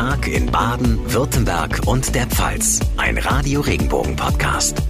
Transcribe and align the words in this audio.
Tag 0.00 0.28
in 0.28 0.46
Baden, 0.46 1.12
Württemberg 1.12 1.82
und 1.84 2.14
der 2.14 2.26
Pfalz. 2.26 2.80
Ein 2.96 3.18
Radio 3.18 3.60
Regenbogen 3.60 4.16
Podcast. 4.16 4.82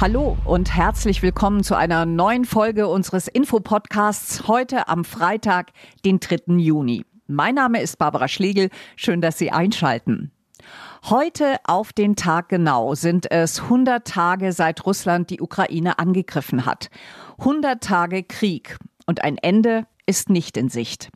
Hallo 0.00 0.36
und 0.44 0.74
herzlich 0.74 1.22
willkommen 1.22 1.62
zu 1.62 1.76
einer 1.76 2.04
neuen 2.04 2.44
Folge 2.44 2.88
unseres 2.88 3.28
Infopodcasts 3.28 4.48
heute 4.48 4.88
am 4.88 5.04
Freitag, 5.04 5.70
den 6.04 6.18
3. 6.18 6.54
Juni. 6.56 7.04
Mein 7.28 7.54
Name 7.54 7.80
ist 7.80 7.96
Barbara 7.96 8.26
Schlegel. 8.26 8.70
Schön, 8.96 9.20
dass 9.20 9.38
Sie 9.38 9.52
einschalten. 9.52 10.32
Heute 11.04 11.58
auf 11.62 11.92
den 11.92 12.16
Tag 12.16 12.48
genau 12.48 12.96
sind 12.96 13.30
es 13.30 13.60
100 13.60 14.04
Tage 14.04 14.50
seit 14.50 14.84
Russland 14.84 15.30
die 15.30 15.40
Ukraine 15.40 16.00
angegriffen 16.00 16.66
hat. 16.66 16.90
100 17.38 17.80
Tage 17.84 18.24
Krieg 18.24 18.78
und 19.06 19.22
ein 19.22 19.38
Ende 19.38 19.86
ist 20.06 20.30
nicht 20.30 20.56
in 20.56 20.68
Sicht. 20.68 21.10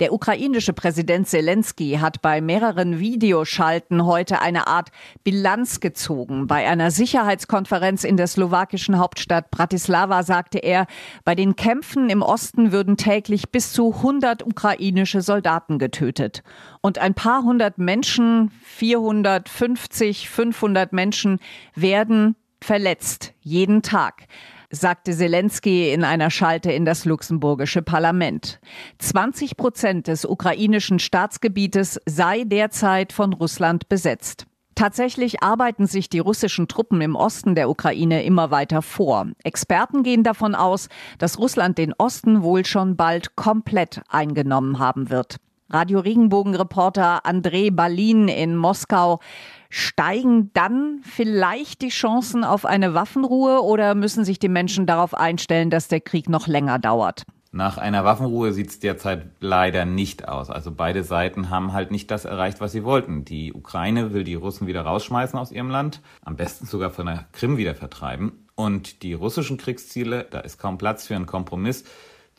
Der 0.00 0.12
ukrainische 0.12 0.72
Präsident 0.72 1.28
Zelensky 1.28 1.98
hat 2.00 2.22
bei 2.22 2.40
mehreren 2.40 2.98
Videoschalten 2.98 4.04
heute 4.04 4.40
eine 4.40 4.66
Art 4.66 4.90
Bilanz 5.24 5.80
gezogen. 5.80 6.46
Bei 6.46 6.66
einer 6.66 6.90
Sicherheitskonferenz 6.90 8.04
in 8.04 8.16
der 8.16 8.26
slowakischen 8.26 8.98
Hauptstadt 8.98 9.50
Bratislava 9.50 10.22
sagte 10.22 10.58
er, 10.58 10.86
bei 11.24 11.34
den 11.34 11.54
Kämpfen 11.56 12.10
im 12.10 12.22
Osten 12.22 12.72
würden 12.72 12.96
täglich 12.96 13.50
bis 13.50 13.72
zu 13.72 13.94
100 13.94 14.44
ukrainische 14.44 15.20
Soldaten 15.20 15.78
getötet. 15.78 16.42
Und 16.80 16.98
ein 16.98 17.14
paar 17.14 17.42
hundert 17.42 17.78
Menschen, 17.78 18.50
450, 18.64 20.28
500 20.28 20.92
Menschen 20.92 21.38
werden 21.74 22.36
verletzt 22.60 23.34
jeden 23.40 23.82
Tag 23.82 24.26
sagte 24.70 25.12
Zelensky 25.12 25.92
in 25.92 26.04
einer 26.04 26.30
Schalte 26.30 26.72
in 26.72 26.84
das 26.84 27.04
luxemburgische 27.04 27.82
Parlament. 27.82 28.60
20 28.98 29.56
Prozent 29.56 30.06
des 30.06 30.24
ukrainischen 30.24 30.98
Staatsgebietes 30.98 32.00
sei 32.06 32.44
derzeit 32.44 33.12
von 33.12 33.32
Russland 33.32 33.88
besetzt. 33.88 34.46
Tatsächlich 34.74 35.42
arbeiten 35.42 35.86
sich 35.86 36.08
die 36.08 36.20
russischen 36.20 36.66
Truppen 36.66 37.02
im 37.02 37.14
Osten 37.14 37.54
der 37.54 37.68
Ukraine 37.68 38.22
immer 38.22 38.50
weiter 38.50 38.80
vor. 38.80 39.26
Experten 39.44 40.02
gehen 40.02 40.22
davon 40.22 40.54
aus, 40.54 40.88
dass 41.18 41.38
Russland 41.38 41.76
den 41.76 41.92
Osten 41.98 42.42
wohl 42.42 42.64
schon 42.64 42.96
bald 42.96 43.36
komplett 43.36 44.00
eingenommen 44.08 44.78
haben 44.78 45.10
wird. 45.10 45.36
Radio 45.72 46.00
Regenbogen-Reporter 46.00 47.24
André 47.24 47.70
Balin 47.70 48.26
in 48.26 48.56
Moskau. 48.56 49.20
Steigen 49.68 50.50
dann 50.52 51.00
vielleicht 51.04 51.80
die 51.80 51.90
Chancen 51.90 52.42
auf 52.42 52.66
eine 52.66 52.92
Waffenruhe 52.94 53.62
oder 53.62 53.94
müssen 53.94 54.24
sich 54.24 54.40
die 54.40 54.48
Menschen 54.48 54.86
darauf 54.86 55.14
einstellen, 55.14 55.70
dass 55.70 55.86
der 55.86 56.00
Krieg 56.00 56.28
noch 56.28 56.48
länger 56.48 56.80
dauert? 56.80 57.24
Nach 57.52 57.78
einer 57.78 58.04
Waffenruhe 58.04 58.52
sieht 58.52 58.70
es 58.70 58.78
derzeit 58.80 59.26
leider 59.40 59.84
nicht 59.84 60.28
aus. 60.28 60.50
Also 60.50 60.72
beide 60.72 61.04
Seiten 61.04 61.50
haben 61.50 61.72
halt 61.72 61.92
nicht 61.92 62.10
das 62.10 62.24
erreicht, 62.24 62.60
was 62.60 62.72
sie 62.72 62.84
wollten. 62.84 63.24
Die 63.24 63.52
Ukraine 63.52 64.12
will 64.12 64.24
die 64.24 64.34
Russen 64.34 64.66
wieder 64.66 64.82
rausschmeißen 64.82 65.38
aus 65.38 65.52
ihrem 65.52 65.68
Land, 65.68 66.00
am 66.24 66.36
besten 66.36 66.66
sogar 66.66 66.90
von 66.90 67.06
der 67.06 67.26
Krim 67.32 67.56
wieder 67.56 67.74
vertreiben. 67.76 68.46
Und 68.56 69.02
die 69.02 69.14
russischen 69.14 69.56
Kriegsziele, 69.56 70.26
da 70.30 70.40
ist 70.40 70.58
kaum 70.58 70.78
Platz 70.78 71.06
für 71.06 71.16
einen 71.16 71.26
Kompromiss, 71.26 71.84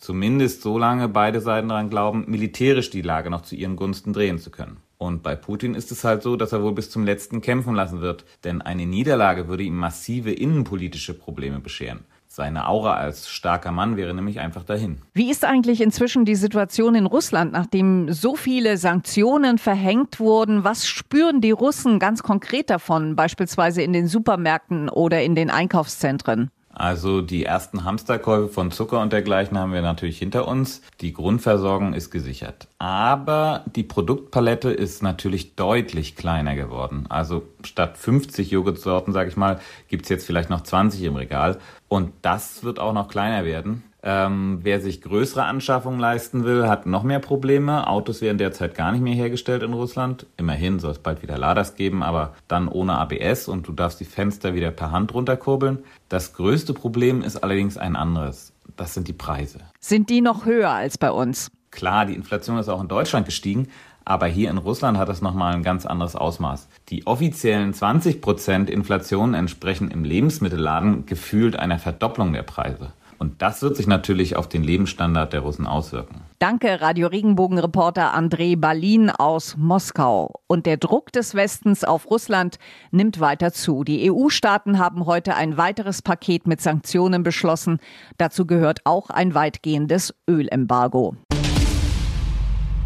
zumindest 0.02 0.62
solange 0.62 1.08
beide 1.08 1.40
Seiten 1.40 1.70
daran 1.70 1.90
glauben, 1.90 2.26
militärisch 2.28 2.90
die 2.90 3.02
Lage 3.02 3.30
noch 3.30 3.42
zu 3.42 3.56
ihren 3.56 3.78
Gunsten 3.78 4.12
drehen 4.12 4.40
zu 4.40 4.50
können. 4.50 4.78
Und 4.98 5.24
bei 5.24 5.36
Putin 5.36 5.74
ist 5.74 5.92
es 5.92 6.04
halt 6.04 6.22
so, 6.22 6.36
dass 6.36 6.52
er 6.52 6.62
wohl 6.62 6.74
bis 6.74 6.92
zum 6.92 7.06
letzten 7.06 7.42
kämpfen 7.42 7.74
lassen 7.74 8.02
wird, 8.02 8.26
denn 8.44 8.62
eine 8.62 8.86
Niederlage 8.86 9.48
würde 9.48 9.64
ihm 9.64 9.78
massive 9.78 10.32
innenpolitische 10.32 11.14
Probleme 11.14 11.60
bescheren. 11.60 12.02
Seine 12.28 12.68
Aura 12.68 12.94
als 12.94 13.30
starker 13.30 13.72
Mann 13.72 13.98
wäre 13.98 14.14
nämlich 14.14 14.40
einfach 14.40 14.64
dahin. 14.64 15.00
Wie 15.14 15.30
ist 15.30 15.44
eigentlich 15.44 15.82
inzwischen 15.82 16.24
die 16.24 16.36
Situation 16.36 16.96
in 16.96 17.06
Russland, 17.06 17.52
nachdem 17.52 18.14
so 18.14 18.36
viele 18.36 18.78
Sanktionen 18.78 19.58
verhängt 19.58 20.20
wurden? 20.20 20.64
Was 20.64 20.88
spüren 20.88 21.42
die 21.42 21.52
Russen 21.52 22.00
ganz 22.00 22.24
konkret 22.24 22.70
davon, 22.70 23.18
beispielsweise 23.18 23.82
in 23.82 23.92
den 23.92 24.08
Supermärkten 24.08 24.88
oder 24.88 25.22
in 25.24 25.36
den 25.36 25.50
Einkaufszentren? 25.50 26.52
Also 26.74 27.22
die 27.22 27.44
ersten 27.46 27.84
Hamsterkäufe 27.84 28.48
von 28.48 28.72
Zucker 28.72 29.02
und 29.02 29.14
dergleichen 29.14 29.58
haben 29.58 29.74
wir 29.74 29.82
natürlich 29.82 30.18
hinter 30.18 30.48
uns. 30.48 30.82
Die 31.02 31.14
Grundversorgung 31.14 31.94
ist 31.94 32.12
gesichert. 32.12 32.68
Aber 32.80 33.66
die 33.76 33.84
Produktpalette 33.84 34.72
ist 34.72 35.04
natürlich 35.04 35.56
deutlich 35.56 36.16
kleiner 36.16 36.56
geworden. 36.56 37.06
Also 37.10 37.44
statt 37.64 37.98
50 37.98 38.52
Joghurtsorten, 38.52 39.14
sage 39.14 39.30
ich 39.30 39.38
mal, 39.38 39.60
gibt's 39.90 40.10
jetzt 40.10 40.26
vielleicht 40.26 40.50
noch 40.50 40.62
20 40.62 41.04
im 41.04 41.16
Regal. 41.16 41.60
Und 41.88 42.14
das 42.22 42.64
wird 42.64 42.80
auch 42.80 42.94
noch 42.94 43.10
kleiner 43.10 43.44
werden. 43.44 43.84
Ähm, 44.04 44.60
wer 44.64 44.82
sich 44.82 45.02
größere 45.02 45.44
Anschaffungen 45.44 46.00
leisten 46.00 46.44
will, 46.44 46.68
hat 46.68 46.88
noch 46.88 47.04
mehr 47.04 47.20
Probleme. 47.20 47.88
Autos 47.88 48.22
werden 48.22 48.40
derzeit 48.40 48.74
gar 48.74 48.92
nicht 48.92 49.02
mehr 49.02 49.14
hergestellt 49.14 49.62
in 49.62 49.74
Russland. 49.74 50.26
Immerhin 50.38 50.80
soll 50.80 50.92
es 50.92 51.00
bald 51.00 51.22
wieder 51.22 51.38
Laders 51.38 51.76
geben, 51.76 52.02
aber 52.02 52.34
dann 52.48 52.68
ohne 52.68 52.98
ABS 52.98 53.48
und 53.48 53.68
du 53.68 53.74
darfst 53.74 54.00
die 54.00 54.06
Fenster 54.06 54.56
wieder 54.56 54.72
per 54.72 54.92
Hand 54.92 55.14
runterkurbeln. 55.14 55.80
Das 56.10 56.34
größte 56.34 56.74
Problem 56.74 57.22
ist 57.22 57.38
allerdings 57.38 57.78
ein 57.78 57.96
anderes. 57.96 58.54
Das 58.76 58.96
sind 58.96 59.08
die 59.08 59.14
Preise. 59.14 59.60
Sind 59.80 60.10
die 60.10 60.22
noch 60.22 60.46
höher 60.46 60.72
als 60.72 60.98
bei 60.98 61.12
uns? 61.12 61.52
Klar, 61.70 62.06
die 62.06 62.16
Inflation 62.16 62.58
ist 62.58 62.70
auch 62.70 62.82
in 62.82 62.88
Deutschland 62.88 63.26
gestiegen, 63.26 63.68
aber 64.04 64.26
hier 64.26 64.50
in 64.50 64.58
Russland 64.58 64.98
hat 64.98 65.10
es 65.10 65.22
nochmal 65.22 65.54
ein 65.54 65.64
ganz 65.64 65.86
anderes 65.86 66.16
Ausmaß. 66.16 66.68
Die 66.90 67.06
offiziellen 67.06 67.74
20% 67.74 68.68
Inflation 68.68 69.36
entsprechen 69.36 69.92
im 69.92 70.04
Lebensmittelladen 70.04 71.06
gefühlt 71.06 71.56
einer 71.56 71.78
Verdopplung 71.78 72.34
der 72.34 72.44
Preise. 72.44 72.94
Und 73.22 73.44
das 73.44 73.62
wird 73.62 73.76
sich 73.76 73.86
natürlich 73.86 74.36
auf 74.36 74.50
den 74.50 74.64
Lebensstandard 74.64 75.32
der 75.32 75.42
Russen 75.42 75.68
auswirken. 75.68 76.22
Danke, 76.40 76.82
Radio 76.82 77.08
Regenbogen-Reporter 77.08 78.16
André 78.18 78.60
Balin 78.60 79.12
aus 79.12 79.56
Moskau. 79.58 80.42
Und 80.48 80.66
der 80.66 80.78
Druck 80.78 81.12
des 81.12 81.36
Westens 81.36 81.84
auf 81.84 82.10
Russland 82.10 82.58
nimmt 82.90 83.20
weiter 83.20 83.54
zu. 83.54 83.84
Die 83.84 84.12
EU-Staaten 84.12 84.80
haben 84.80 85.06
heute 85.06 85.36
ein 85.36 85.56
weiteres 85.56 86.02
Paket 86.02 86.48
mit 86.48 86.62
Sanktionen 86.62 87.22
beschlossen. 87.22 87.78
Dazu 88.18 88.48
gehört 88.48 88.80
auch 88.86 89.12
ein 89.12 89.36
weitgehendes 89.36 90.16
Ölembargo. 90.28 91.16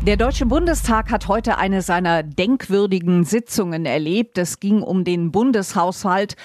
Der 0.05 0.17
Deutsche 0.17 0.45
Bundestag 0.45 1.11
hat 1.11 1.29
heute 1.29 1.57
eine 1.57 1.81
seiner 1.81 2.23
denkwürdigen 2.23 3.23
Sitzungen 3.23 3.85
erlebt. 3.85 4.37
Es 4.37 4.59
ging 4.59 4.83
um 4.83 5.05
den 5.05 5.31
Bundeshaushalt 5.31 6.35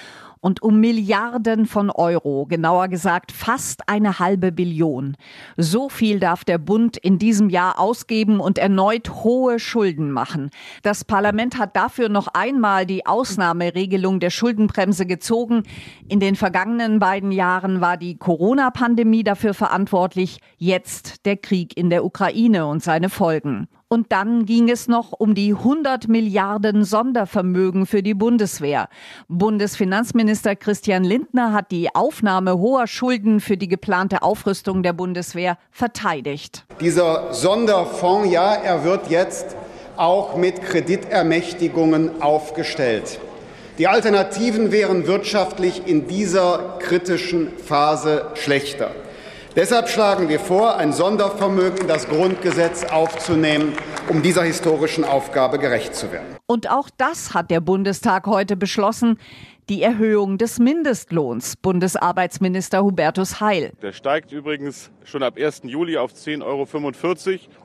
und 0.41 0.61
um 0.63 0.79
Milliarden 0.79 1.67
von 1.67 1.89
Euro, 1.89 2.45
genauer 2.47 2.87
gesagt 2.87 3.31
fast 3.31 3.87
eine 3.87 4.19
halbe 4.19 4.51
Billion. 4.51 5.15
So 5.55 5.87
viel 5.87 6.19
darf 6.19 6.43
der 6.43 6.57
Bund 6.57 6.97
in 6.97 7.19
diesem 7.19 7.49
Jahr 7.49 7.79
ausgeben 7.79 8.39
und 8.39 8.57
erneut 8.57 9.23
hohe 9.23 9.59
Schulden 9.59 10.11
machen. 10.11 10.49
Das 10.81 11.05
Parlament 11.05 11.57
hat 11.57 11.75
dafür 11.75 12.09
noch 12.09 12.27
einmal 12.33 12.85
die 12.85 13.05
Ausnahmeregelung 13.05 14.19
der 14.19 14.31
Schuldenbremse 14.31 15.05
gezogen. 15.05 15.63
In 16.09 16.19
den 16.19 16.35
vergangenen 16.35 16.99
beiden 16.99 17.31
Jahren 17.31 17.79
war 17.79 17.97
die 17.97 18.17
Corona-Pandemie 18.17 19.23
dafür 19.23 19.53
verantwortlich, 19.53 20.39
jetzt 20.57 21.25
der 21.25 21.37
Krieg 21.37 21.77
in 21.77 21.89
der 21.91 22.03
Ukraine 22.03 22.65
und 22.65 22.81
seine 22.81 23.09
Folgen. 23.09 23.67
Und 23.91 24.13
dann 24.13 24.45
ging 24.45 24.69
es 24.69 24.87
noch 24.87 25.11
um 25.11 25.35
die 25.35 25.53
100 25.53 26.07
Milliarden 26.07 26.85
Sondervermögen 26.85 27.85
für 27.85 28.01
die 28.01 28.13
Bundeswehr. 28.13 28.87
Bundesfinanzminister 29.27 30.55
Christian 30.55 31.03
Lindner 31.03 31.51
hat 31.51 31.71
die 31.71 31.93
Aufnahme 31.93 32.57
hoher 32.57 32.87
Schulden 32.87 33.41
für 33.41 33.57
die 33.57 33.67
geplante 33.67 34.21
Aufrüstung 34.21 34.81
der 34.81 34.93
Bundeswehr 34.93 35.57
verteidigt. 35.71 36.63
Dieser 36.79 37.33
Sonderfonds, 37.33 38.31
ja, 38.31 38.53
er 38.53 38.85
wird 38.85 39.09
jetzt 39.09 39.57
auch 39.97 40.37
mit 40.37 40.61
Kreditermächtigungen 40.61 42.21
aufgestellt. 42.21 43.19
Die 43.77 43.89
Alternativen 43.89 44.71
wären 44.71 45.05
wirtschaftlich 45.05 45.81
in 45.85 46.07
dieser 46.07 46.77
kritischen 46.79 47.49
Phase 47.57 48.27
schlechter. 48.35 48.91
Deshalb 49.53 49.89
schlagen 49.89 50.29
wir 50.29 50.39
vor, 50.39 50.77
ein 50.77 50.93
Sondervermögen 50.93 51.81
in 51.81 51.87
das 51.89 52.07
Grundgesetz 52.07 52.85
aufzunehmen, 52.85 53.73
um 54.07 54.21
dieser 54.21 54.43
historischen 54.43 55.03
Aufgabe 55.03 55.59
gerecht 55.59 55.93
zu 55.93 56.09
werden. 56.09 56.37
Und 56.47 56.71
auch 56.71 56.89
das 56.97 57.33
hat 57.33 57.51
der 57.51 57.59
Bundestag 57.59 58.27
heute 58.27 58.55
beschlossen 58.55 59.17
die 59.67 59.83
Erhöhung 59.83 60.37
des 60.37 60.59
Mindestlohns. 60.59 61.55
Bundesarbeitsminister 61.55 62.83
Hubertus 62.83 63.39
Heil. 63.41 63.71
Der 63.81 63.91
steigt 63.91 64.31
übrigens 64.31 64.89
schon 65.03 65.21
ab 65.21 65.37
1. 65.37 65.61
Juli 65.65 65.97
auf 65.97 66.13
10,45 66.13 66.43
Euro 66.43 66.67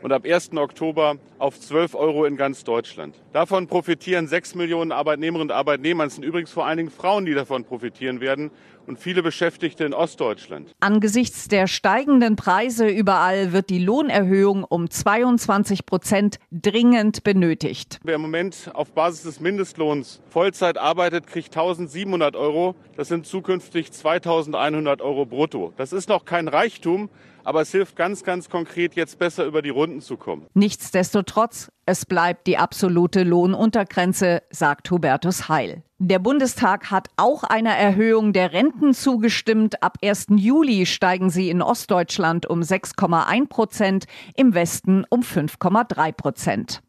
und 0.03 0.13
ab 0.13 0.25
1. 0.25 0.57
Oktober 0.57 1.17
auf 1.39 1.59
12 1.59 1.95
Euro 1.95 2.25
in 2.25 2.37
ganz 2.37 2.65
Deutschland. 2.65 3.15
Davon 3.33 3.67
profitieren 3.67 4.29
6 4.29 4.55
Millionen 4.57 4.93
Arbeitnehmerinnen 4.93 5.51
und 5.51 5.57
Arbeitnehmer. 5.57 6.05
Es 6.05 6.15
sind 6.15 6.25
übrigens 6.25 6.51
vor 6.51 6.67
allen 6.67 6.79
Dingen 6.79 6.91
Frauen, 6.91 7.27
die 7.27 7.35
davon 7.35 7.65
profitieren 7.65 8.21
werden 8.21 8.51
und 8.87 8.99
viele 8.99 9.23
Beschäftigte 9.23 9.85
in 9.85 9.95
Ostdeutschland. 9.95 10.75
Angesichts 10.81 11.49
der 11.49 11.67
steigenden 11.67 12.37
Preise 12.37 12.87
überall 12.87 13.53
wird 13.53 13.71
die 13.71 13.79
Lohnerhöhung 13.79 14.65
um 14.65 14.91
22 14.91 15.87
Prozent 15.87 16.39
dringend 16.51 17.25
benötigt. 17.25 17.99
Wer 18.03 18.17
im 18.17 18.23
Moment 18.23 18.71
auf 18.75 18.93
Basis 18.93 19.23
des 19.23 19.41
Mindestlohns 19.41 20.21
Vollzeit 20.29 20.79
arbeitet, 20.79 21.27
kriegt 21.27 21.57
1700 21.57 22.37
Euro. 22.37 22.75
Das 22.97 23.09
sind 23.09 23.27
zukünftig 23.27 23.93
2100 23.93 25.03
Euro 25.03 25.27
brutto. 25.27 25.73
Das 25.77 25.93
ist 25.93 26.09
noch 26.09 26.25
kein 26.25 26.49
Reichtum, 26.49 27.09
Aber 27.47 27.61
es 27.61 27.71
hilft 27.71 27.95
ganz, 27.95 28.25
ganz 28.25 28.51
konkret, 28.51 28.97
jetzt 28.97 29.21
besser 29.21 29.45
über 29.45 29.63
die 29.63 29.71
Runden 29.71 30.01
zu 30.01 30.17
kommen. 30.17 30.47
Nichtsdestotrotz, 30.55 31.71
es 31.87 32.05
bleibt 32.05 32.49
die 32.49 32.59
absolute 32.59 33.23
Lohnuntergrenze, 33.23 34.43
sagt 34.51 34.91
Hubertus 34.91 35.49
Heil. 35.49 35.85
Der 35.99 36.19
Bundestag 36.19 36.91
hat 36.91 37.09
auch 37.17 37.45
einer 37.45 37.71
Erhöhung 37.71 38.33
der 38.33 38.53
Renten 38.53 38.95
zugestimmt. 38.95 39.81
Ab 39.81 39.99
1. 40.03 40.27
Juli 40.31 40.87
steigen 40.87 41.31
sie 41.31 41.49
in 41.49 41.63
Ostdeutschland 41.63 42.47
um 42.47 42.63
6,1 42.63 43.49
Prozent, 43.49 44.07
im 44.35 44.53
Westen 44.53 45.05
um 45.09 45.21
5,3 45.21 46.11
Prozent. 46.11 46.83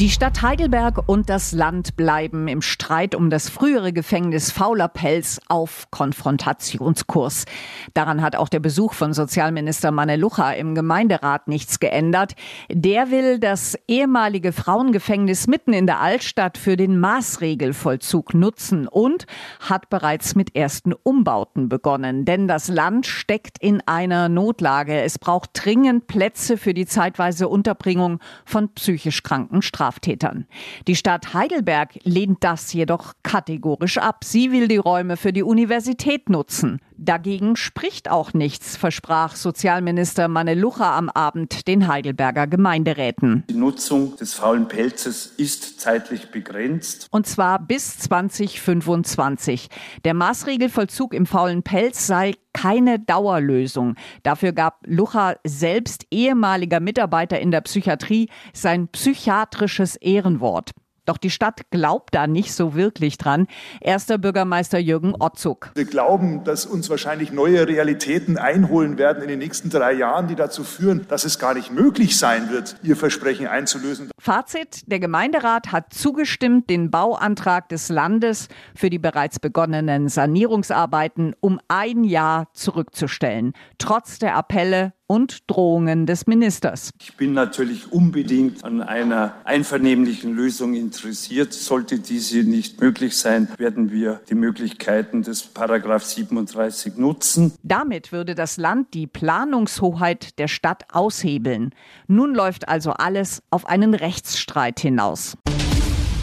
Die 0.00 0.10
Stadt 0.10 0.42
Heidelberg 0.42 1.08
und 1.08 1.28
das 1.28 1.50
Land 1.50 1.96
bleiben 1.96 2.46
im 2.46 2.62
Streit 2.62 3.16
um 3.16 3.30
das 3.30 3.48
frühere 3.48 3.92
Gefängnis 3.92 4.52
Faulerpelz 4.52 5.40
auf 5.48 5.88
Konfrontationskurs. 5.90 7.46
Daran 7.94 8.22
hat 8.22 8.36
auch 8.36 8.48
der 8.48 8.60
Besuch 8.60 8.92
von 8.92 9.12
Sozialminister 9.12 9.90
Manelucha 9.90 10.52
im 10.52 10.76
Gemeinderat 10.76 11.48
nichts 11.48 11.80
geändert. 11.80 12.36
Der 12.70 13.10
will 13.10 13.40
das 13.40 13.76
ehemalige 13.88 14.52
Frauengefängnis 14.52 15.48
mitten 15.48 15.72
in 15.72 15.86
der 15.88 15.98
Altstadt 15.98 16.58
für 16.58 16.76
den 16.76 17.00
Maßregelvollzug 17.00 18.34
nutzen 18.34 18.86
und 18.86 19.26
hat 19.58 19.90
bereits 19.90 20.36
mit 20.36 20.54
ersten 20.54 20.92
Umbauten 20.92 21.68
begonnen. 21.68 22.24
Denn 22.24 22.46
das 22.46 22.68
Land 22.68 23.08
steckt 23.08 23.58
in 23.58 23.82
einer 23.86 24.28
Notlage. 24.28 25.02
Es 25.02 25.18
braucht 25.18 25.50
dringend 25.54 26.06
Plätze 26.06 26.56
für 26.56 26.72
die 26.72 26.86
zeitweise 26.86 27.48
Unterbringung 27.48 28.20
von 28.44 28.72
psychisch 28.74 29.24
kranken 29.24 29.60
Strafen. 29.60 29.87
Straftätern. 29.88 30.46
Die 30.86 30.96
Stadt 30.96 31.32
Heidelberg 31.32 31.98
lehnt 32.02 32.44
das 32.44 32.72
jedoch 32.72 33.14
kategorisch 33.22 33.98
ab. 33.98 34.22
Sie 34.22 34.52
will 34.52 34.68
die 34.68 34.76
Räume 34.76 35.16
für 35.16 35.32
die 35.32 35.42
Universität 35.42 36.28
nutzen. 36.28 36.80
Dagegen 37.00 37.54
spricht 37.54 38.10
auch 38.10 38.34
nichts, 38.34 38.76
versprach 38.76 39.36
Sozialminister 39.36 40.26
Manelucha 40.26 40.98
am 40.98 41.08
Abend 41.08 41.68
den 41.68 41.86
Heidelberger 41.86 42.48
Gemeinderäten. 42.48 43.44
Die 43.48 43.54
Nutzung 43.54 44.16
des 44.16 44.34
faulen 44.34 44.66
Pelzes 44.66 45.26
ist 45.26 45.80
zeitlich 45.80 46.32
begrenzt. 46.32 47.06
Und 47.12 47.28
zwar 47.28 47.60
bis 47.60 47.98
2025. 47.98 49.68
Der 50.04 50.12
Maßregelvollzug 50.12 51.14
im 51.14 51.26
faulen 51.26 51.62
Pelz 51.62 52.08
sei 52.08 52.34
keine 52.52 52.98
Dauerlösung. 52.98 53.94
Dafür 54.24 54.50
gab 54.50 54.80
Lucha 54.84 55.36
selbst 55.44 56.04
ehemaliger 56.10 56.80
Mitarbeiter 56.80 57.38
in 57.38 57.52
der 57.52 57.60
Psychiatrie 57.60 58.28
sein 58.52 58.88
psychiatrisches 58.88 59.94
Ehrenwort. 59.94 60.72
Doch 61.08 61.16
die 61.16 61.30
Stadt 61.30 61.62
glaubt 61.70 62.14
da 62.14 62.26
nicht 62.26 62.52
so 62.52 62.74
wirklich 62.74 63.16
dran. 63.16 63.46
Erster 63.80 64.18
Bürgermeister 64.18 64.78
Jürgen 64.78 65.14
Otzuk. 65.18 65.70
Wir 65.74 65.86
glauben, 65.86 66.44
dass 66.44 66.66
uns 66.66 66.90
wahrscheinlich 66.90 67.32
neue 67.32 67.66
Realitäten 67.66 68.36
einholen 68.36 68.98
werden 68.98 69.22
in 69.22 69.28
den 69.28 69.38
nächsten 69.38 69.70
drei 69.70 69.94
Jahren, 69.94 70.28
die 70.28 70.34
dazu 70.34 70.64
führen, 70.64 71.06
dass 71.08 71.24
es 71.24 71.38
gar 71.38 71.54
nicht 71.54 71.72
möglich 71.72 72.18
sein 72.18 72.50
wird, 72.50 72.76
ihr 72.82 72.94
Versprechen 72.94 73.46
einzulösen. 73.46 74.10
Fazit, 74.20 74.82
der 74.92 75.00
Gemeinderat 75.00 75.72
hat 75.72 75.94
zugestimmt, 75.94 76.68
den 76.68 76.90
Bauantrag 76.90 77.70
des 77.70 77.88
Landes 77.88 78.48
für 78.74 78.90
die 78.90 78.98
bereits 78.98 79.40
begonnenen 79.40 80.10
Sanierungsarbeiten 80.10 81.34
um 81.40 81.58
ein 81.68 82.04
Jahr 82.04 82.48
zurückzustellen. 82.52 83.54
Trotz 83.78 84.18
der 84.18 84.36
Appelle 84.36 84.92
und 85.08 85.50
Drohungen 85.50 86.06
des 86.06 86.26
Ministers. 86.26 86.90
Ich 87.00 87.16
bin 87.16 87.32
natürlich 87.32 87.90
unbedingt 87.90 88.62
an 88.62 88.82
einer 88.82 89.34
einvernehmlichen 89.44 90.34
Lösung 90.34 90.74
interessiert. 90.74 91.52
Sollte 91.52 91.98
diese 91.98 92.44
nicht 92.44 92.80
möglich 92.80 93.16
sein, 93.16 93.48
werden 93.56 93.90
wir 93.90 94.20
die 94.28 94.34
Möglichkeiten 94.34 95.22
des 95.22 95.42
Paragraph 95.42 96.04
37 96.04 96.96
nutzen. 96.96 97.54
Damit 97.62 98.12
würde 98.12 98.34
das 98.34 98.58
Land 98.58 98.92
die 98.94 99.06
Planungshoheit 99.06 100.38
der 100.38 100.48
Stadt 100.48 100.84
aushebeln. 100.92 101.74
Nun 102.06 102.34
läuft 102.34 102.68
also 102.68 102.92
alles 102.92 103.42
auf 103.50 103.66
einen 103.66 103.94
Rechtsstreit 103.94 104.78
hinaus. 104.78 105.36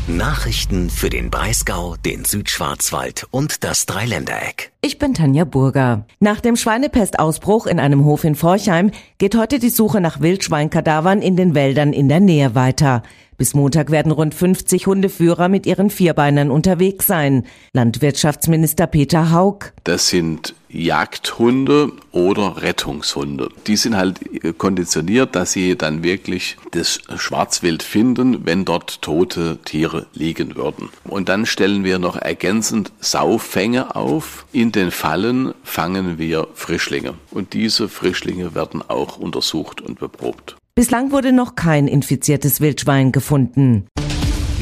Nachrichten 0.08 0.92
für 0.92 1.10
den 1.10 1.32
Breisgau, 1.32 1.96
den 1.96 2.26
Südschwarzwald 2.26 3.26
und 3.32 3.64
das 3.64 3.88
Dreiländereck. 3.88 4.72
Ich 4.82 5.00
bin 5.00 5.16
Tanja 5.16 5.46
Burger. 5.46 6.06
Nach 6.20 6.42
dem 6.42 6.56
Schweinepestausbruch 6.56 7.66
in 7.66 7.80
einem 7.80 8.06
Hof 8.06 8.24
in 8.24 8.36
Forchheim 8.36 8.92
geht 9.18 9.36
heute 9.36 9.58
die 9.58 9.70
Suche 9.70 10.02
nach 10.02 10.22
Wildschweinkadavern 10.22 11.24
in 11.24 11.36
den 11.36 11.56
Wäldern 11.56 11.92
in 11.92 12.08
der 12.08 12.20
Nähe 12.20 12.54
weiter. 12.54 13.02
Bis 13.38 13.54
Montag 13.54 13.92
werden 13.92 14.12
rund 14.12 14.34
50 14.34 14.88
Hundeführer 14.88 15.50
mit 15.50 15.66
ihren 15.66 15.90
Vierbeinern 15.90 16.52
unterwegs 16.52 17.06
sein. 17.06 17.44
Landwirtschaftsminister 17.74 18.88
Peter 18.88 19.32
Haug. 19.32 19.74
Das 19.84 20.08
sind 20.08 20.56
Jagdhunde 20.70 21.92
oder 22.12 22.62
Rettungshunde. 22.62 23.50
Die 23.68 23.76
sind 23.76 23.96
halt 23.96 24.20
konditioniert, 24.58 25.36
dass 25.36 25.52
sie 25.52 25.78
dann 25.78 26.04
wirklich 26.04 26.58
das 26.72 27.00
Schwarzwild 27.18 27.84
finden, 27.84 28.46
wenn 28.46 28.66
dort 28.66 29.02
tote 29.02 29.58
Tiere 29.64 30.08
liegen 30.14 30.56
würden. 30.56 30.90
Und 31.04 31.30
dann 31.30 31.46
stellen 31.46 31.84
wir 31.84 32.00
noch 32.00 32.16
ergänzend 32.16 32.92
Saufänge 33.00 33.96
auf. 33.96 34.46
In 34.52 34.72
den 34.72 34.92
Fallen 34.92 35.54
fangen 35.64 36.18
wir 36.18 36.48
Frischlinge. 36.54 37.16
Und 37.32 37.54
diese 37.54 37.90
Frischlinge 37.90 38.56
werden 38.56 38.82
auch 38.88 39.18
untersucht 39.18 39.82
und 39.82 40.00
beprobt. 40.00 40.56
Bislang 40.78 41.14
wurde 41.14 41.32
noch 41.32 41.56
kein 41.56 41.88
infiziertes 41.88 42.60
Wildschwein 42.60 43.14
gefunden. 43.14 43.88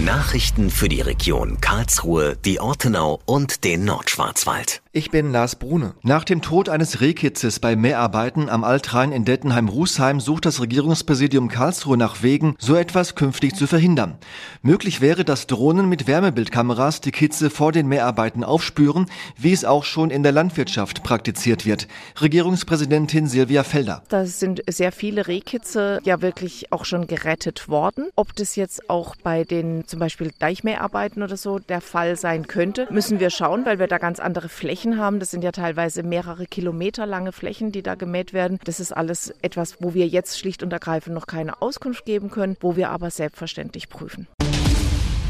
Nachrichten 0.03 0.69
für 0.69 0.89
die 0.89 0.99
Region 0.99 1.61
Karlsruhe, 1.61 2.35
die 2.43 2.59
Ortenau 2.59 3.21
und 3.25 3.63
den 3.63 3.85
Nordschwarzwald. 3.85 4.81
Ich 4.91 5.11
bin 5.11 5.31
Lars 5.31 5.55
Brune. 5.55 5.95
Nach 6.03 6.25
dem 6.25 6.41
Tod 6.41 6.67
eines 6.67 6.99
Rehkitzes 6.99 7.59
bei 7.59 7.77
Mehrarbeiten 7.77 8.49
am 8.49 8.65
Altrhein 8.65 9.13
in 9.13 9.23
Dettenheim-Rußheim 9.23 10.19
sucht 10.19 10.45
das 10.45 10.59
Regierungspräsidium 10.59 11.47
Karlsruhe 11.47 11.95
nach 11.95 12.21
Wegen, 12.21 12.55
so 12.59 12.75
etwas 12.75 13.15
künftig 13.15 13.55
zu 13.55 13.65
verhindern. 13.65 14.17
Möglich 14.61 14.99
wäre, 14.99 15.23
dass 15.23 15.47
Drohnen 15.47 15.87
mit 15.87 16.05
Wärmebildkameras 16.05 16.99
die 16.99 17.11
Kitze 17.11 17.49
vor 17.49 17.71
den 17.71 17.87
Mehrarbeiten 17.87 18.43
aufspüren, 18.43 19.05
wie 19.37 19.53
es 19.53 19.63
auch 19.63 19.85
schon 19.85 20.09
in 20.09 20.21
der 20.21 20.33
Landwirtschaft 20.33 21.01
praktiziert 21.03 21.65
wird. 21.65 21.87
Regierungspräsidentin 22.19 23.27
Silvia 23.27 23.63
Felder. 23.63 24.03
Da 24.09 24.25
sind 24.25 24.61
sehr 24.69 24.91
viele 24.91 25.27
Rehkitze 25.27 26.01
ja 26.03 26.21
wirklich 26.21 26.73
auch 26.73 26.83
schon 26.83 27.07
gerettet 27.07 27.69
worden. 27.69 28.09
Ob 28.17 28.35
das 28.35 28.57
jetzt 28.57 28.89
auch 28.89 29.15
bei 29.15 29.45
den 29.45 29.87
zum 29.93 29.99
Beispiel 29.99 30.31
Deichmäharbeiten 30.39 31.21
oder 31.21 31.37
so 31.37 31.59
der 31.59 31.79
Fall 31.79 32.15
sein 32.15 32.47
könnte, 32.47 32.87
müssen 32.89 33.19
wir 33.19 33.29
schauen, 33.29 33.63
weil 33.63 33.77
wir 33.77 33.85
da 33.85 33.99
ganz 33.99 34.19
andere 34.19 34.49
Flächen 34.49 34.97
haben. 34.97 35.19
Das 35.19 35.29
sind 35.29 35.43
ja 35.43 35.51
teilweise 35.51 36.01
mehrere 36.01 36.47
Kilometer 36.47 37.05
lange 37.05 37.31
Flächen, 37.31 37.71
die 37.71 37.83
da 37.83 37.93
gemäht 37.93 38.33
werden. 38.33 38.57
Das 38.63 38.79
ist 38.79 38.91
alles 38.91 39.31
etwas, 39.43 39.83
wo 39.83 39.93
wir 39.93 40.07
jetzt 40.07 40.39
schlicht 40.39 40.63
und 40.63 40.73
ergreifend 40.73 41.13
noch 41.13 41.27
keine 41.27 41.61
Auskunft 41.61 42.05
geben 42.05 42.31
können, 42.31 42.57
wo 42.59 42.75
wir 42.75 42.89
aber 42.89 43.11
selbstverständlich 43.11 43.87
prüfen. 43.87 44.27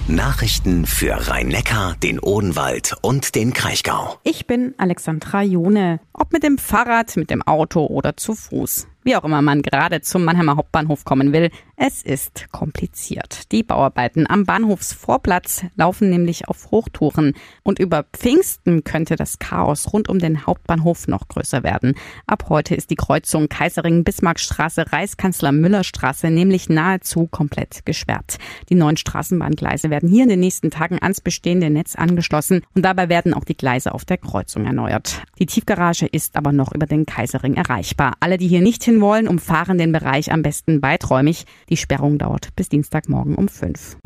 Nachrichten 0.08 0.86
für 0.86 1.27
Rhein-Neckar, 1.27 1.98
den 2.01 2.22
Odenwald 2.22 2.96
und 3.01 3.36
den 3.36 3.51
Kraichgau. 3.51 4.17
Ich 4.24 4.48
bin 4.48 4.75
Alexandra 4.77 5.41
Jone. 5.41 6.00
Ob 6.13 6.32
mit 6.32 6.43
dem 6.43 6.58
Fahrrad, 6.58 7.17
mit 7.17 7.29
dem 7.29 7.41
Auto 7.41 7.86
oder 7.86 8.15
zu 8.15 8.34
Fuß. 8.34 8.88
Wie 9.05 9.17
auch 9.17 9.25
immer 9.25 9.41
man 9.41 9.62
gerade 9.62 10.00
zum 10.00 10.24
Mannheimer 10.24 10.55
Hauptbahnhof 10.55 11.03
kommen 11.03 11.33
will, 11.33 11.50
es 11.75 12.03
ist 12.03 12.50
kompliziert. 12.51 13.51
Die 13.51 13.62
Bauarbeiten 13.62 14.29
am 14.29 14.45
Bahnhofsvorplatz 14.45 15.65
laufen 15.75 16.10
nämlich 16.10 16.48
auf 16.48 16.72
Hochtouren 16.72 17.33
und 17.63 17.79
über 17.79 18.05
Pfingsten 18.13 18.86
könnte 18.86 19.17
das 19.17 19.39
Chaos 19.39 19.91
rund 19.91 20.07
um 20.07 20.19
den 20.19 20.45
Hauptbahnhof 20.45 21.10
noch 21.10 21.27
größer 21.27 21.63
werden. 21.63 21.95
Ab 22.27 22.45
heute 22.48 22.75
ist 22.75 22.91
die 22.91 22.95
Kreuzung 22.95 23.50
Kaiserring-Bismarckstraße, 23.50 24.93
Reichskanzler-Müller-Straße 24.93 26.29
nämlich 26.29 26.69
nahezu 26.69 27.27
komplett 27.27 27.86
gesperrt. 27.86 28.38
Die 28.69 28.75
neuen 28.75 28.95
Straßenbahngleise 28.95 29.89
werden 29.89 30.07
hier 30.07 30.24
in 30.24 30.29
den 30.29 30.39
nächsten 30.39 30.72
Tagen 30.72 31.00
ans 31.01 31.19
bestehende 31.19 31.69
Netz 31.69 31.95
angeschlossen 31.95 32.62
und 32.74 32.86
dabei 32.86 33.10
werden 33.10 33.33
auch 33.33 33.43
die 33.43 33.57
Gleise 33.57 33.93
auf 33.93 34.05
der 34.05 34.17
Kreuzung 34.17 34.65
erneuert. 34.65 35.24
Die 35.39 35.48
Tiefgarage 35.48 36.05
ist 36.05 36.38
aber 36.38 36.53
noch 36.53 36.74
über 36.74 36.86
den 36.86 37.05
Kaiserring 37.05 37.55
erreichbar. 37.55 38.13
Alle, 38.22 38.38
die 38.38 38.48
hier 38.48 38.62
nicht 38.62 38.83
wollen, 39.02 39.28
umfahren 39.28 39.78
den 39.78 39.92
Bereich 39.92 40.32
am 40.32 40.42
besten 40.42 40.82
weiträumig. 40.82 41.46
Die 41.70 41.78
Sperrung 41.78 42.18
dauert 42.18 42.56
bis 42.56 42.70
Dienstagmorgen 42.70 43.36
um 43.36 43.48
fünf. 43.48 43.98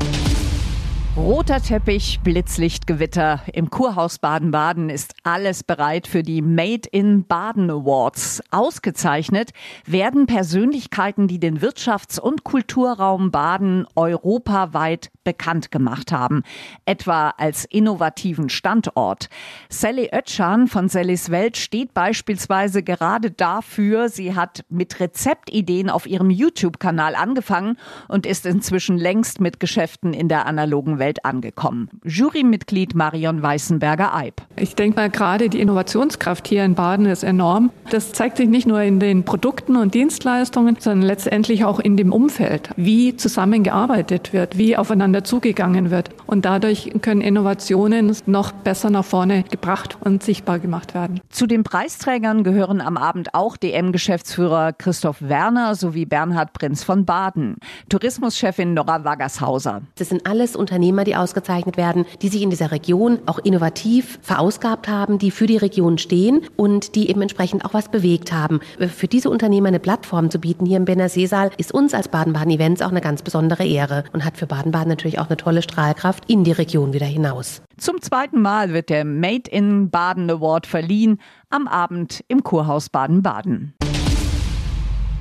Roter 1.18 1.60
Teppich, 1.60 2.20
Blitzlichtgewitter. 2.22 3.40
Im 3.52 3.70
Kurhaus 3.70 4.20
Baden-Baden 4.20 4.88
ist 4.88 5.14
alles 5.24 5.64
bereit 5.64 6.06
für 6.06 6.22
die 6.22 6.42
Made 6.42 6.88
in 6.92 7.24
Baden 7.24 7.70
Awards. 7.72 8.40
Ausgezeichnet 8.52 9.50
werden 9.84 10.26
Persönlichkeiten, 10.26 11.26
die 11.26 11.40
den 11.40 11.58
Wirtschafts- 11.58 12.20
und 12.20 12.44
Kulturraum 12.44 13.32
Baden 13.32 13.84
europaweit 13.96 15.10
bekannt 15.28 15.70
gemacht 15.70 16.10
haben, 16.10 16.42
etwa 16.86 17.34
als 17.36 17.66
innovativen 17.66 18.48
Standort. 18.48 19.28
Sally 19.68 20.08
Oetschan 20.10 20.68
von 20.68 20.88
Sallys 20.88 21.28
Welt 21.28 21.58
steht 21.58 21.92
beispielsweise 21.92 22.82
gerade 22.82 23.30
dafür. 23.30 24.08
Sie 24.08 24.34
hat 24.34 24.64
mit 24.70 25.00
Rezeptideen 25.00 25.90
auf 25.90 26.06
ihrem 26.06 26.30
YouTube-Kanal 26.30 27.14
angefangen 27.14 27.76
und 28.08 28.24
ist 28.24 28.46
inzwischen 28.46 28.96
längst 28.96 29.38
mit 29.38 29.60
Geschäften 29.60 30.14
in 30.14 30.28
der 30.28 30.46
analogen 30.46 30.98
Welt 30.98 31.26
angekommen. 31.26 31.90
Jurymitglied 32.04 32.94
Marion 32.94 33.42
Weißenberger-Eib. 33.42 34.40
Ich 34.56 34.76
denke 34.76 34.96
mal, 34.96 35.10
gerade 35.10 35.50
die 35.50 35.60
Innovationskraft 35.60 36.48
hier 36.48 36.64
in 36.64 36.74
Baden 36.74 37.04
ist 37.04 37.22
enorm. 37.22 37.70
Das 37.90 38.12
zeigt 38.12 38.38
sich 38.38 38.48
nicht 38.48 38.66
nur 38.66 38.80
in 38.80 38.98
den 38.98 39.26
Produkten 39.26 39.76
und 39.76 39.92
Dienstleistungen, 39.92 40.76
sondern 40.80 41.06
letztendlich 41.06 41.66
auch 41.66 41.80
in 41.80 41.98
dem 41.98 42.14
Umfeld, 42.14 42.70
wie 42.76 43.14
zusammengearbeitet 43.14 44.32
wird, 44.32 44.56
wie 44.56 44.74
aufeinander 44.78 45.17
zugegangen 45.24 45.90
wird. 45.90 46.10
Und 46.26 46.44
dadurch 46.44 46.92
können 47.02 47.20
Innovationen 47.20 48.14
noch 48.26 48.52
besser 48.52 48.90
nach 48.90 49.04
vorne 49.04 49.44
gebracht 49.44 49.98
und 50.00 50.22
sichtbar 50.22 50.58
gemacht 50.58 50.94
werden. 50.94 51.20
Zu 51.30 51.46
den 51.46 51.64
Preisträgern 51.64 52.44
gehören 52.44 52.80
am 52.80 52.96
Abend 52.96 53.34
auch 53.34 53.56
DM-Geschäftsführer 53.56 54.72
Christoph 54.72 55.20
Werner 55.20 55.74
sowie 55.74 56.04
Bernhard 56.04 56.52
Prinz 56.52 56.84
von 56.84 57.04
Baden, 57.04 57.56
Tourismuschefin 57.88 58.74
Nora 58.74 59.04
Waggershauser. 59.04 59.82
Das 59.96 60.08
sind 60.08 60.26
alles 60.26 60.56
Unternehmer, 60.56 61.04
die 61.04 61.16
ausgezeichnet 61.16 61.76
werden, 61.76 62.04
die 62.22 62.28
sich 62.28 62.42
in 62.42 62.50
dieser 62.50 62.70
Region 62.72 63.18
auch 63.26 63.38
innovativ 63.38 64.18
verausgabt 64.22 64.88
haben, 64.88 65.18
die 65.18 65.30
für 65.30 65.46
die 65.46 65.56
Region 65.56 65.98
stehen 65.98 66.42
und 66.56 66.94
die 66.94 67.08
eben 67.08 67.22
entsprechend 67.22 67.64
auch 67.64 67.74
was 67.74 67.88
bewegt 67.88 68.32
haben. 68.32 68.60
Für 68.94 69.08
diese 69.08 69.30
Unternehmer 69.30 69.68
eine 69.68 69.80
Plattform 69.80 70.30
zu 70.30 70.38
bieten 70.38 70.66
hier 70.66 70.76
im 70.76 70.84
Benner 70.84 71.08
Seesaal 71.08 71.50
ist 71.56 71.72
uns 71.72 71.94
als 71.94 72.08
Baden-Baden 72.08 72.50
Events 72.50 72.82
auch 72.82 72.90
eine 72.90 73.00
ganz 73.00 73.22
besondere 73.22 73.64
Ehre 73.64 74.04
und 74.12 74.24
hat 74.24 74.36
für 74.36 74.46
Baden-Baden 74.46 74.88
natürlich 74.88 75.07
auch 75.16 75.28
eine 75.28 75.38
tolle 75.38 75.62
Strahlkraft 75.62 76.30
in 76.30 76.44
die 76.44 76.52
Region 76.52 76.92
wieder 76.92 77.06
hinaus. 77.06 77.62
Zum 77.78 78.02
zweiten 78.02 78.42
Mal 78.42 78.74
wird 78.74 78.90
der 78.90 79.04
Made 79.04 79.50
in 79.50 79.90
Baden 79.90 80.28
Award 80.28 80.66
verliehen, 80.66 81.20
am 81.48 81.66
Abend 81.66 82.24
im 82.28 82.42
Kurhaus 82.44 82.90
Baden-Baden. 82.90 83.74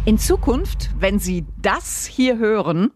In 0.04 0.18
Zukunft, 0.18 0.90
wenn 1.00 1.20
Sie 1.20 1.46
das 1.62 2.06
hier 2.06 2.38
hören, 2.38 2.92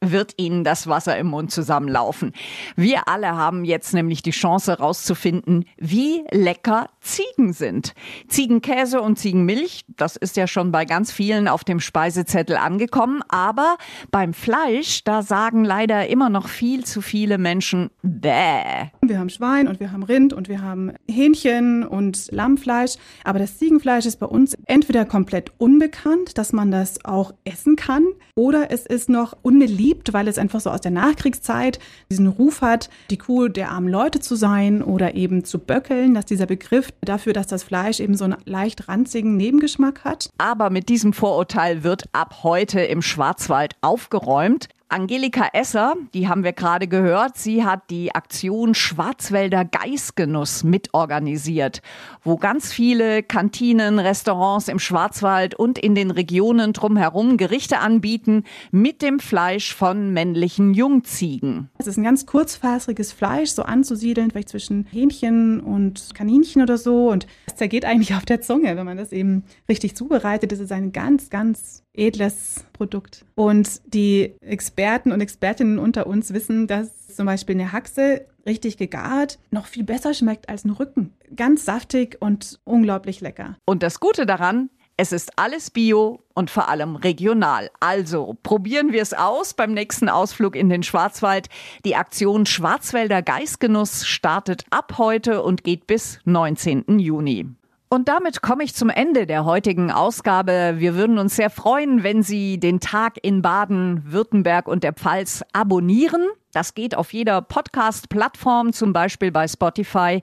wird 0.00 0.34
Ihnen 0.36 0.64
das 0.64 0.86
Wasser 0.86 1.16
im 1.18 1.28
Mund 1.28 1.50
zusammenlaufen. 1.50 2.32
Wir 2.76 3.08
alle 3.08 3.36
haben 3.36 3.64
jetzt 3.64 3.92
nämlich 3.92 4.22
die 4.22 4.30
Chance 4.30 4.72
herauszufinden, 4.72 5.66
wie 5.76 6.24
lecker 6.30 6.88
Ziegen 7.00 7.52
sind. 7.52 7.94
Ziegenkäse 8.28 9.00
und 9.00 9.18
Ziegenmilch, 9.18 9.84
das 9.96 10.16
ist 10.16 10.36
ja 10.36 10.46
schon 10.46 10.72
bei 10.72 10.84
ganz 10.84 11.12
vielen 11.12 11.48
auf 11.48 11.64
dem 11.64 11.80
Speisezettel 11.80 12.56
angekommen, 12.56 13.22
aber 13.28 13.76
beim 14.10 14.32
Fleisch, 14.32 15.04
da 15.04 15.22
sagen 15.22 15.64
leider 15.64 16.08
immer 16.08 16.30
noch 16.30 16.48
viel 16.48 16.84
zu 16.84 17.02
viele 17.02 17.38
Menschen 17.38 17.90
bäh. 18.02 18.90
Wir 19.10 19.18
haben 19.18 19.28
Schwein 19.28 19.66
und 19.66 19.80
wir 19.80 19.90
haben 19.90 20.04
Rind 20.04 20.32
und 20.32 20.48
wir 20.48 20.62
haben 20.62 20.92
Hähnchen 21.10 21.84
und 21.84 22.30
Lammfleisch, 22.30 22.92
aber 23.24 23.40
das 23.40 23.58
Ziegenfleisch 23.58 24.06
ist 24.06 24.20
bei 24.20 24.26
uns 24.26 24.56
entweder 24.66 25.04
komplett 25.04 25.50
unbekannt, 25.58 26.38
dass 26.38 26.52
man 26.52 26.70
das 26.70 27.04
auch 27.04 27.34
essen 27.42 27.74
kann, 27.74 28.06
oder 28.36 28.70
es 28.70 28.86
ist 28.86 29.08
noch 29.08 29.36
unbeliebt, 29.42 30.12
weil 30.12 30.28
es 30.28 30.38
einfach 30.38 30.60
so 30.60 30.70
aus 30.70 30.80
der 30.80 30.92
Nachkriegszeit 30.92 31.80
diesen 32.08 32.28
Ruf 32.28 32.62
hat, 32.62 32.88
die 33.10 33.18
Kuh 33.18 33.48
der 33.48 33.72
armen 33.72 33.88
Leute 33.88 34.20
zu 34.20 34.36
sein 34.36 34.80
oder 34.80 35.16
eben 35.16 35.44
zu 35.44 35.58
böckeln, 35.58 36.14
dass 36.14 36.26
dieser 36.26 36.46
Begriff 36.46 36.90
dafür, 37.00 37.32
dass 37.32 37.48
das 37.48 37.64
Fleisch 37.64 37.98
eben 37.98 38.14
so 38.14 38.24
einen 38.24 38.36
leicht 38.44 38.88
ranzigen 38.88 39.36
Nebengeschmack 39.36 40.04
hat. 40.04 40.30
Aber 40.38 40.70
mit 40.70 40.88
diesem 40.88 41.12
Vorurteil 41.12 41.82
wird 41.82 42.04
ab 42.12 42.44
heute 42.44 42.80
im 42.80 43.02
Schwarzwald 43.02 43.74
aufgeräumt. 43.80 44.68
Angelika 44.90 45.50
Esser, 45.52 45.94
die 46.14 46.26
haben 46.26 46.42
wir 46.42 46.52
gerade 46.52 46.88
gehört, 46.88 47.38
sie 47.38 47.64
hat 47.64 47.90
die 47.90 48.12
Aktion 48.12 48.74
Schwarzwälder 48.74 49.64
Geißgenuss 49.64 50.64
mitorganisiert, 50.64 51.80
wo 52.24 52.36
ganz 52.36 52.72
viele 52.72 53.22
Kantinen, 53.22 54.00
Restaurants 54.00 54.66
im 54.66 54.80
Schwarzwald 54.80 55.54
und 55.54 55.78
in 55.78 55.94
den 55.94 56.10
Regionen 56.10 56.72
drumherum 56.72 57.36
Gerichte 57.36 57.78
anbieten 57.78 58.42
mit 58.72 59.00
dem 59.00 59.20
Fleisch 59.20 59.72
von 59.72 60.12
männlichen 60.12 60.74
Jungziegen. 60.74 61.70
Es 61.78 61.86
ist 61.86 61.96
ein 61.96 62.04
ganz 62.04 62.26
kurzfaseriges 62.26 63.12
Fleisch, 63.12 63.50
so 63.50 63.62
anzusiedeln, 63.62 64.32
vielleicht 64.32 64.48
zwischen 64.48 64.86
Hähnchen 64.90 65.60
und 65.60 66.16
Kaninchen 66.16 66.62
oder 66.62 66.78
so. 66.78 67.10
Und 67.10 67.28
es 67.46 67.54
zergeht 67.54 67.84
eigentlich 67.84 68.14
auf 68.16 68.24
der 68.24 68.40
Zunge, 68.40 68.76
wenn 68.76 68.86
man 68.86 68.96
das 68.96 69.12
eben 69.12 69.44
richtig 69.68 69.94
zubereitet. 69.94 70.50
Es 70.50 70.58
ist 70.58 70.72
ein 70.72 70.90
ganz, 70.90 71.30
ganz 71.30 71.84
edles 71.94 72.64
Produkt. 72.72 73.24
Und 73.34 73.80
die 73.92 74.34
Experten 74.40 75.12
und 75.12 75.20
Expertinnen 75.20 75.78
unter 75.78 76.06
uns 76.06 76.32
wissen, 76.32 76.66
dass 76.66 77.08
zum 77.08 77.26
Beispiel 77.26 77.56
eine 77.56 77.72
Haxe 77.72 78.26
richtig 78.46 78.76
gegart 78.76 79.38
noch 79.50 79.66
viel 79.66 79.84
besser 79.84 80.14
schmeckt 80.14 80.48
als 80.48 80.64
ein 80.64 80.70
Rücken. 80.70 81.12
Ganz 81.34 81.64
saftig 81.64 82.16
und 82.20 82.58
unglaublich 82.64 83.20
lecker. 83.20 83.56
Und 83.64 83.82
das 83.82 84.00
Gute 84.00 84.26
daran, 84.26 84.70
es 84.96 85.12
ist 85.12 85.38
alles 85.38 85.70
bio 85.70 86.24
und 86.34 86.50
vor 86.50 86.68
allem 86.68 86.94
regional. 86.94 87.70
Also 87.80 88.36
probieren 88.42 88.92
wir 88.92 89.00
es 89.00 89.14
aus 89.14 89.54
beim 89.54 89.72
nächsten 89.72 90.10
Ausflug 90.10 90.54
in 90.54 90.68
den 90.68 90.82
Schwarzwald. 90.82 91.48
Die 91.86 91.96
Aktion 91.96 92.44
Schwarzwälder 92.44 93.22
Geistgenuss 93.22 94.06
startet 94.06 94.64
ab 94.68 94.98
heute 94.98 95.42
und 95.42 95.64
geht 95.64 95.86
bis 95.86 96.18
19. 96.24 96.98
Juni. 96.98 97.46
Und 97.92 98.06
damit 98.06 98.40
komme 98.40 98.62
ich 98.62 98.72
zum 98.72 98.88
Ende 98.88 99.26
der 99.26 99.44
heutigen 99.44 99.90
Ausgabe. 99.90 100.74
Wir 100.76 100.94
würden 100.94 101.18
uns 101.18 101.34
sehr 101.34 101.50
freuen, 101.50 102.04
wenn 102.04 102.22
Sie 102.22 102.60
den 102.60 102.78
Tag 102.78 103.14
in 103.20 103.42
Baden, 103.42 104.04
Württemberg 104.06 104.68
und 104.68 104.84
der 104.84 104.92
Pfalz 104.92 105.42
abonnieren. 105.52 106.28
Das 106.52 106.74
geht 106.74 106.96
auf 106.96 107.12
jeder 107.12 107.42
Podcast-Plattform, 107.42 108.72
zum 108.72 108.92
Beispiel 108.92 109.30
bei 109.30 109.46
Spotify. 109.46 110.22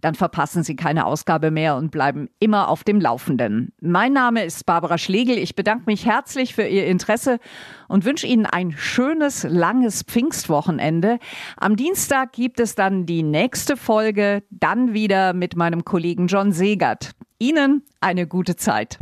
Dann 0.00 0.14
verpassen 0.14 0.62
Sie 0.62 0.76
keine 0.76 1.06
Ausgabe 1.06 1.50
mehr 1.50 1.76
und 1.76 1.90
bleiben 1.90 2.28
immer 2.38 2.68
auf 2.68 2.84
dem 2.84 3.00
Laufenden. 3.00 3.72
Mein 3.80 4.12
Name 4.12 4.44
ist 4.44 4.64
Barbara 4.64 4.98
Schlegel. 4.98 5.38
Ich 5.38 5.56
bedanke 5.56 5.84
mich 5.86 6.06
herzlich 6.06 6.54
für 6.54 6.66
Ihr 6.66 6.86
Interesse 6.86 7.38
und 7.88 8.04
wünsche 8.04 8.26
Ihnen 8.26 8.46
ein 8.46 8.72
schönes, 8.72 9.44
langes 9.44 10.02
Pfingstwochenende. 10.02 11.18
Am 11.56 11.76
Dienstag 11.76 12.32
gibt 12.32 12.60
es 12.60 12.74
dann 12.74 13.06
die 13.06 13.22
nächste 13.22 13.76
Folge, 13.76 14.42
dann 14.50 14.94
wieder 14.94 15.32
mit 15.32 15.56
meinem 15.56 15.84
Kollegen 15.84 16.28
John 16.28 16.52
Segert. 16.52 17.12
Ihnen 17.38 17.82
eine 18.00 18.26
gute 18.26 18.56
Zeit. 18.56 18.98